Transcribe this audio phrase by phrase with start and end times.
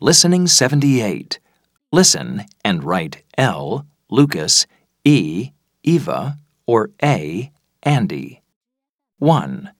[0.00, 1.40] Listening 78.
[1.90, 4.66] Listen and write L, Lucas,
[5.06, 5.52] E,
[5.84, 7.50] Eva, or A,
[7.82, 8.42] Andy.
[9.20, 9.70] 1,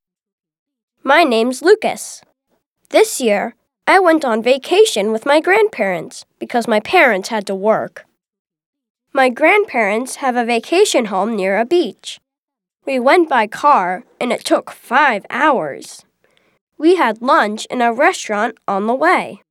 [1.02, 2.22] My name's Lucas.
[2.88, 3.56] This year,
[3.87, 8.06] I went on vacation with my grandparents because my parents had to work.
[9.12, 12.19] My grandparents have a vacation home near a beach.
[12.87, 16.06] We went by car and it took five hours.
[16.78, 19.42] We had lunch in a restaurant on the way.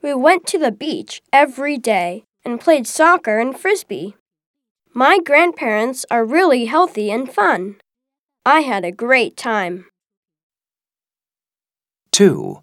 [0.00, 4.14] We went to the beach every day and played soccer and frisbee.
[4.94, 7.76] My grandparents are really healthy and fun.
[8.46, 9.86] I had a great time.
[12.12, 12.62] 2,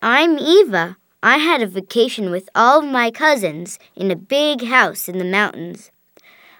[0.00, 0.96] I'm Eva.
[1.22, 5.24] I had a vacation with all of my cousins in a big house in the
[5.24, 5.90] mountains.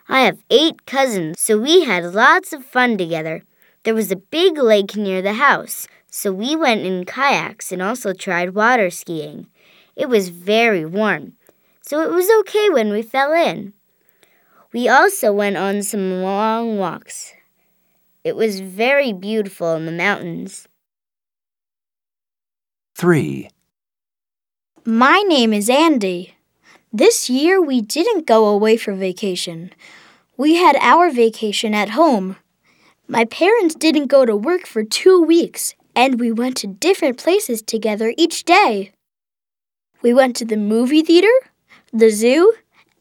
[0.08, 3.44] I have eight cousins, so we had lots of fun together.
[3.84, 8.12] There was a big lake near the house, so we went in kayaks and also
[8.12, 9.48] tried water skiing.
[9.96, 11.34] It was very warm,
[11.82, 13.72] so it was okay when we fell in.
[14.72, 17.32] We also went on some long walks.
[18.24, 20.66] It was very beautiful in the mountains.
[22.96, 23.48] 3,
[24.84, 26.34] My name is Andy.
[26.92, 29.70] This year we didn't go away for vacation.
[30.36, 32.36] We had our vacation at home.
[33.06, 37.62] My parents didn't go to work for two weeks, and we went to different places
[37.62, 38.92] together each day.
[40.04, 41.32] We went to the movie theater,
[41.90, 42.52] the zoo,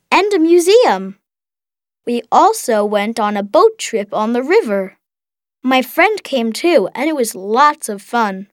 [0.09, 1.19] and a museum.
[2.05, 4.95] We also went on a boat trip on the river.
[5.61, 8.47] My friend came too, and it was lots of fun.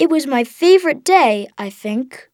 [0.00, 2.28] It was my favorite day, I think.